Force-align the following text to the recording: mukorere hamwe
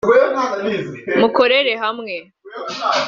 mukorere 1.19 1.73
hamwe 1.83 2.15